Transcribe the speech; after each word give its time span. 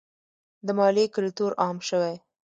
د 0.65 0.67
مالیې 0.77 1.13
کلتور 1.15 1.51
عام 1.63 1.77
شوی؟ 1.89 2.15